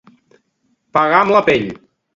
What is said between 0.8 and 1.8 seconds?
Pagar amb la pell.